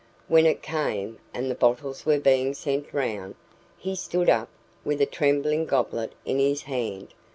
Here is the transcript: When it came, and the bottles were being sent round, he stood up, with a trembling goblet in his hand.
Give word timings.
When 0.27 0.47
it 0.47 0.63
came, 0.63 1.19
and 1.31 1.51
the 1.51 1.53
bottles 1.53 2.07
were 2.07 2.17
being 2.19 2.55
sent 2.55 2.91
round, 2.91 3.35
he 3.77 3.93
stood 3.93 4.31
up, 4.31 4.49
with 4.83 4.99
a 4.99 5.05
trembling 5.05 5.67
goblet 5.67 6.13
in 6.25 6.39
his 6.39 6.63
hand. 6.63 7.13